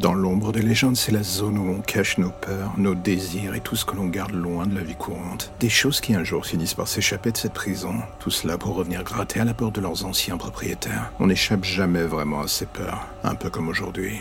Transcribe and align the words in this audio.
Dans 0.00 0.14
l'ombre 0.14 0.52
des 0.52 0.62
légendes, 0.62 0.96
c'est 0.96 1.10
la 1.10 1.24
zone 1.24 1.58
où 1.58 1.70
on 1.70 1.80
cache 1.80 2.18
nos 2.18 2.30
peurs, 2.30 2.72
nos 2.78 2.94
désirs 2.94 3.54
et 3.54 3.60
tout 3.60 3.74
ce 3.74 3.84
que 3.84 3.96
l'on 3.96 4.06
garde 4.06 4.32
loin 4.32 4.64
de 4.64 4.76
la 4.76 4.82
vie 4.82 4.94
courante. 4.94 5.52
Des 5.58 5.68
choses 5.68 6.00
qui 6.00 6.14
un 6.14 6.22
jour 6.22 6.46
finissent 6.46 6.74
par 6.74 6.86
s'échapper 6.86 7.32
de 7.32 7.36
cette 7.36 7.52
prison. 7.52 7.94
Tout 8.20 8.30
cela 8.30 8.58
pour 8.58 8.76
revenir 8.76 9.02
gratter 9.02 9.40
à 9.40 9.44
la 9.44 9.54
porte 9.54 9.74
de 9.74 9.80
leurs 9.80 10.04
anciens 10.04 10.36
propriétaires. 10.36 11.10
On 11.18 11.26
n'échappe 11.26 11.64
jamais 11.64 12.04
vraiment 12.04 12.42
à 12.42 12.46
ces 12.48 12.66
peurs, 12.66 13.08
un 13.24 13.34
peu 13.34 13.50
comme 13.50 13.68
aujourd'hui. 13.68 14.20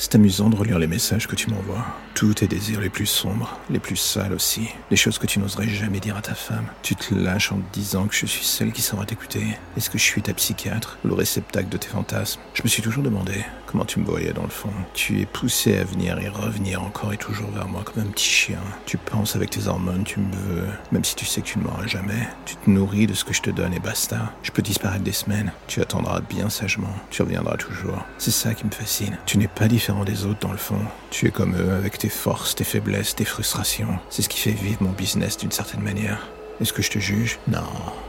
C'est 0.00 0.14
amusant 0.14 0.48
de 0.48 0.54
relire 0.54 0.78
les 0.78 0.86
messages 0.86 1.26
que 1.26 1.34
tu 1.34 1.50
m'envoies. 1.50 1.84
Tous 2.14 2.32
tes 2.32 2.46
désirs 2.46 2.80
les 2.80 2.88
plus 2.88 3.04
sombres, 3.04 3.58
les 3.68 3.80
plus 3.80 3.96
sales 3.96 4.32
aussi. 4.32 4.68
Les 4.92 4.96
choses 4.96 5.18
que 5.18 5.26
tu 5.26 5.40
n'oserais 5.40 5.66
jamais 5.66 5.98
dire 5.98 6.16
à 6.16 6.22
ta 6.22 6.34
femme. 6.34 6.66
Tu 6.82 6.94
te 6.94 7.16
lâches 7.16 7.50
en 7.50 7.58
disant 7.72 8.06
que 8.06 8.14
je 8.14 8.26
suis 8.26 8.44
celle 8.44 8.70
qui 8.70 8.80
saura 8.80 9.06
t'écouter. 9.06 9.42
Est-ce 9.76 9.90
que 9.90 9.98
je 9.98 10.04
suis 10.04 10.22
ta 10.22 10.32
psychiatre, 10.34 10.98
le 11.02 11.14
réceptacle 11.14 11.68
de 11.68 11.78
tes 11.78 11.88
fantasmes? 11.88 12.40
Je 12.54 12.62
me 12.62 12.68
suis 12.68 12.80
toujours 12.80 13.02
demandé 13.02 13.44
comment 13.70 13.84
tu 13.84 14.00
me 14.00 14.06
voyais 14.06 14.32
dans 14.32 14.42
le 14.42 14.48
fond? 14.48 14.70
Tu 14.94 15.20
es 15.20 15.26
poussé 15.26 15.78
à 15.78 15.84
venir 15.84 16.18
et 16.18 16.28
revenir 16.28 16.82
encore 16.82 17.12
et 17.12 17.18
toujours 17.18 17.50
vers 17.50 17.68
moi 17.68 17.82
comme 17.84 18.02
un 18.02 18.06
petit 18.06 18.24
chien. 18.24 18.58
Tu 18.86 18.96
penses 18.96 19.36
avec 19.36 19.50
tes 19.50 19.66
hormones, 19.68 20.04
tu 20.04 20.20
me 20.20 20.34
veux, 20.34 20.66
même 20.90 21.04
si 21.04 21.14
tu 21.14 21.26
sais 21.26 21.42
que 21.42 21.46
tu 21.46 21.58
ne 21.58 21.64
m'auras 21.64 21.86
jamais. 21.86 22.28
Tu 22.46 22.56
te 22.56 22.70
nourris 22.70 23.06
de 23.06 23.14
ce 23.14 23.24
que 23.24 23.34
je 23.34 23.42
te 23.42 23.50
donne 23.50 23.74
et 23.74 23.78
basta. 23.78 24.32
Je 24.42 24.50
peux 24.50 24.62
disparaître 24.62 25.04
des 25.04 25.12
semaines. 25.12 25.52
Tu 25.66 25.80
attendras 25.80 26.20
bien 26.20 26.48
sagement. 26.48 26.94
Tu 27.10 27.22
reviendras 27.22 27.56
toujours. 27.56 28.04
C'est 28.16 28.30
ça 28.30 28.54
qui 28.54 28.64
me 28.64 28.70
fascine. 28.70 29.18
Tu 29.26 29.38
n'es 29.38 29.48
pas 29.48 29.68
différent 29.68 30.04
des 30.04 30.24
autres 30.24 30.40
dans 30.40 30.52
le 30.52 30.58
fond. 30.58 30.80
Tu 31.10 31.26
es 31.26 31.30
comme 31.30 31.54
eux 31.54 31.72
avec 31.74 31.98
tes 31.98 32.08
forces, 32.08 32.54
tes 32.54 32.64
faiblesses, 32.64 33.14
tes 33.14 33.24
frustrations. 33.24 33.98
C'est 34.08 34.22
ce 34.22 34.28
qui 34.28 34.40
fait 34.40 34.52
vivre 34.52 34.82
mon 34.82 34.92
business 34.92 35.36
d'une 35.36 35.52
certaine 35.52 35.82
manière. 35.82 36.26
Est-ce 36.60 36.72
que 36.72 36.82
je 36.82 36.90
te 36.90 36.98
juge? 36.98 37.38
Non. 37.46 37.62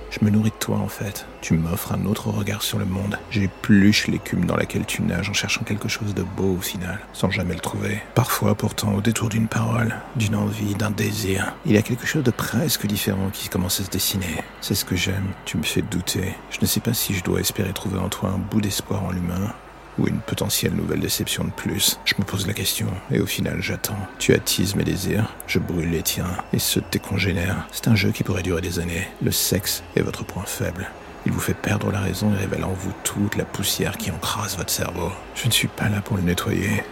Je 0.09 0.25
me 0.25 0.31
nourris 0.31 0.49
de 0.49 0.55
toi 0.55 0.77
en 0.77 0.87
fait. 0.87 1.27
Tu 1.41 1.53
m'offres 1.53 1.91
un 1.91 2.05
autre 2.05 2.29
regard 2.29 2.63
sur 2.63 2.79
le 2.79 2.85
monde. 2.85 3.19
J'épluche 3.29 4.07
l'écume 4.07 4.45
dans 4.45 4.55
laquelle 4.55 4.85
tu 4.85 5.03
nages 5.03 5.29
en 5.29 5.33
cherchant 5.33 5.63
quelque 5.63 5.87
chose 5.87 6.15
de 6.15 6.23
beau 6.23 6.55
au 6.57 6.61
final, 6.61 6.99
sans 7.13 7.29
jamais 7.29 7.53
le 7.53 7.59
trouver. 7.59 8.01
Parfois 8.15 8.55
pourtant 8.55 8.95
au 8.95 9.01
détour 9.01 9.29
d'une 9.29 9.47
parole, 9.47 9.95
d'une 10.15 10.35
envie, 10.35 10.73
d'un 10.73 10.89
désir, 10.89 11.53
il 11.67 11.73
y 11.73 11.77
a 11.77 11.83
quelque 11.83 12.07
chose 12.07 12.23
de 12.23 12.31
presque 12.31 12.87
différent 12.87 13.29
qui 13.31 13.49
commence 13.49 13.81
à 13.81 13.83
se 13.83 13.91
dessiner. 13.91 14.43
C'est 14.61 14.73
ce 14.73 14.85
que 14.85 14.95
j'aime. 14.95 15.27
Tu 15.45 15.57
me 15.57 15.63
fais 15.63 15.83
douter. 15.83 16.33
Je 16.49 16.57
ne 16.59 16.65
sais 16.65 16.79
pas 16.79 16.95
si 16.95 17.13
je 17.13 17.23
dois 17.23 17.41
espérer 17.41 17.71
trouver 17.71 17.99
en 17.99 18.09
toi 18.09 18.29
un 18.29 18.39
bout 18.39 18.61
d'espoir 18.61 19.03
en 19.03 19.11
l'humain 19.11 19.53
ou 19.99 20.07
une 20.07 20.19
potentielle 20.19 20.73
nouvelle 20.73 20.99
déception 20.99 21.43
de 21.43 21.51
plus. 21.51 21.99
Je 22.05 22.15
me 22.17 22.23
pose 22.23 22.47
la 22.47 22.53
question, 22.53 22.87
et 23.11 23.19
au 23.19 23.25
final 23.25 23.61
j'attends. 23.61 23.99
Tu 24.17 24.33
attises 24.33 24.75
mes 24.75 24.83
désirs, 24.83 25.35
je 25.47 25.59
brûle 25.59 25.91
les 25.91 26.01
tiens, 26.01 26.37
et 26.53 26.59
ceux 26.59 26.81
de 26.81 26.85
tes 26.85 26.99
congénères. 26.99 27.67
C'est 27.71 27.87
un 27.87 27.95
jeu 27.95 28.11
qui 28.11 28.23
pourrait 28.23 28.43
durer 28.43 28.61
des 28.61 28.79
années. 28.79 29.07
Le 29.21 29.31
sexe 29.31 29.83
est 29.95 30.01
votre 30.01 30.23
point 30.23 30.45
faible. 30.45 30.89
Il 31.25 31.33
vous 31.33 31.39
fait 31.39 31.53
perdre 31.53 31.91
la 31.91 31.99
raison 31.99 32.33
et 32.33 32.37
révèle 32.37 32.63
en 32.63 32.71
vous 32.71 32.93
toute 33.03 33.35
la 33.35 33.43
poussière 33.43 33.97
qui 33.97 34.09
encrase 34.09 34.57
votre 34.57 34.71
cerveau. 34.71 35.11
Je 35.35 35.47
ne 35.47 35.51
suis 35.51 35.67
pas 35.67 35.89
là 35.89 36.01
pour 36.01 36.15
le 36.15 36.23
nettoyer. 36.23 36.83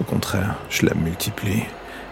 Au 0.00 0.04
contraire, 0.04 0.56
je 0.68 0.84
la 0.84 0.94
multiplie. 0.94 1.62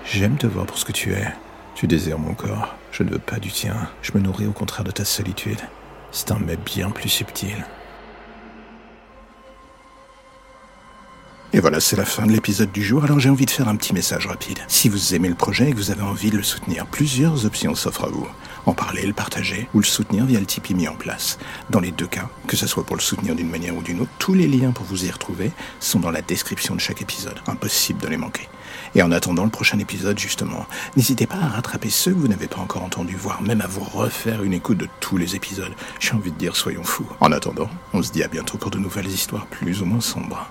J'aime 0.05 0.39
te 0.39 0.47
voir 0.47 0.65
pour 0.65 0.79
ce 0.79 0.87
que 0.87 0.93
tu 0.93 1.13
es. 1.13 1.27
Tu 1.75 1.87
désires 1.87 2.19
mon 2.19 2.35
corps. 2.35 2.75
Je 2.91 3.03
ne 3.03 3.11
veux 3.11 3.19
pas 3.19 3.39
du 3.39 3.51
tien. 3.51 3.77
Je 4.01 4.13
me 4.15 4.21
nourris 4.21 4.47
au 4.47 4.53
contraire 4.53 4.85
de 4.85 4.91
ta 4.91 5.05
solitude. 5.05 5.61
C'est 6.11 6.33
un 6.33 6.39
mais 6.39 6.57
bien 6.57 6.91
plus 6.91 7.11
subtil. 7.11 7.65
Et 11.55 11.61
voilà, 11.61 11.81
c'est 11.81 11.97
la 11.97 12.05
fin 12.05 12.27
de 12.27 12.33
l'épisode 12.33 12.71
du 12.73 12.85
jour, 12.85 13.05
alors 13.05 13.21
j'ai 13.21 13.31
envie 13.31 13.47
de 13.47 13.51
faire 13.51 13.69
un 13.69 13.77
petit 13.77 13.95
message 13.95 14.27
rapide. 14.27 14.59
Si 14.69 14.91
vous 14.91 15.15
aimez 15.15 15.31
le 15.31 15.35
projet 15.35 15.71
et 15.71 15.73
que 15.73 15.79
vous 15.79 15.91
avez 15.91 16.03
envie 16.03 16.31
de 16.31 16.37
le 16.37 16.43
soutenir, 16.43 16.85
plusieurs 16.87 17.47
options 17.47 17.75
s'offrent 17.75 18.05
à 18.05 18.09
vous. 18.09 18.29
En 18.67 18.75
parler, 18.75 19.07
le 19.07 19.15
partager 19.15 19.67
ou 19.73 19.79
le 19.79 19.87
soutenir 19.87 20.27
via 20.27 20.41
le 20.41 20.45
Tipeee 20.45 20.75
mis 20.75 20.89
en 20.89 20.95
place. 20.95 21.39
Dans 21.71 21.81
les 21.81 21.91
deux 21.91 22.07
cas, 22.07 22.29
que 22.47 22.55
ce 22.55 22.67
soit 22.67 22.85
pour 22.85 22.97
le 22.97 23.01
soutenir 23.01 23.35
d'une 23.35 23.49
manière 23.49 23.75
ou 23.75 23.81
d'une 23.81 24.01
autre, 24.01 24.11
tous 24.19 24.35
les 24.35 24.47
liens 24.47 24.73
pour 24.73 24.85
vous 24.85 25.07
y 25.07 25.11
retrouver 25.11 25.51
sont 25.81 26.01
dans 26.01 26.11
la 26.11 26.21
description 26.21 26.75
de 26.75 26.81
chaque 26.81 27.01
épisode. 27.01 27.41
Impossible 27.47 28.03
de 28.03 28.09
les 28.09 28.19
manquer. 28.19 28.47
Et 28.95 29.01
en 29.01 29.11
attendant 29.11 29.45
le 29.45 29.51
prochain 29.51 29.79
épisode, 29.79 30.19
justement, 30.19 30.67
n'hésitez 30.99 31.27
pas 31.27 31.37
à 31.37 31.49
rattraper 31.49 31.89
ceux 31.89 32.13
que 32.13 32.19
vous 32.19 32.29
n'avez 32.29 32.47
pas 32.47 32.61
encore 32.61 32.83
entendus, 32.83 33.17
voire 33.17 33.41
même 33.41 33.63
à 33.63 33.67
vous 33.67 33.85
refaire 33.85 34.43
une 34.43 34.53
écoute 34.53 34.77
de 34.77 34.89
tous 35.01 35.17
les 35.17 35.35
épisodes. 35.35 35.73
J'ai 35.99 36.13
envie 36.13 36.31
de 36.31 36.37
dire, 36.37 36.57
soyons 36.57 36.85
fous. 36.85 37.09
En 37.21 37.33
attendant, 37.33 37.71
on 37.95 38.03
se 38.03 38.13
dit 38.13 38.23
à 38.23 38.29
bientôt 38.29 38.59
pour 38.59 38.71
de 38.71 38.79
nouvelles 38.79 39.09
histoires 39.09 39.47
plus 39.47 39.81
ou 39.81 39.87
moins 39.87 40.03
sombres. 40.03 40.51